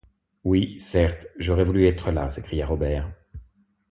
[0.43, 2.27] Oui, certes, j’aurais voulu être là!
[2.31, 3.13] s’écria Robert.